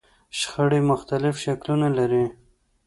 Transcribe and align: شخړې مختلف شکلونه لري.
شخړې 0.39 0.79
مختلف 0.91 1.35
شکلونه 1.43 1.87
لري. 1.97 2.25